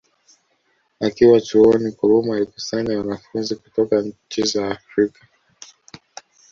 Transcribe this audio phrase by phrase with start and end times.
[1.05, 5.27] Akiwa Chuoni Nkrumah alikusanya wanafunzi kutoka nchi za Afrika